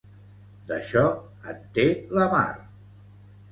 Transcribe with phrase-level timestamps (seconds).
[0.71, 1.03] D'això,
[1.53, 1.85] en té
[2.19, 2.43] la mar.